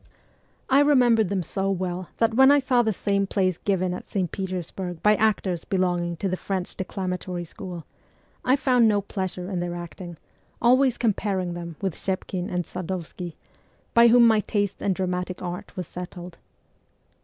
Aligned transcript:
I 0.67 0.79
remembered 0.79 1.29
them 1.29 1.43
so 1.43 1.69
well 1.69 2.09
that 2.17 2.33
when 2.33 2.49
I 2.51 2.57
saw 2.57 2.81
the 2.81 2.91
same 2.91 3.27
plays 3.27 3.59
given 3.59 3.93
at 3.93 4.07
St. 4.07 4.31
Petersburg 4.31 5.03
by 5.03 5.15
actors 5.15 5.63
belonging 5.63 6.17
to 6.17 6.27
the 6.27 6.35
French 6.35 6.75
declamatory 6.75 7.45
school, 7.45 7.85
I 8.43 8.55
found 8.55 8.87
no 8.87 9.01
pleasure 9.01 9.47
in 9.51 9.59
their 9.59 9.75
acting, 9.75 10.17
always 10.59 10.97
comparing 10.97 11.53
them 11.53 11.75
with 11.83 11.93
Schepkin 11.93 12.49
and 12.49 12.63
Sad6vskiy, 12.63 13.33
by 13.93 14.07
whom 14.07 14.25
my 14.25 14.39
taste 14.39 14.81
in 14.81 14.93
dramatic 14.93 15.39
art 15.39 15.77
was 15.77 15.85
settled. 15.85 16.39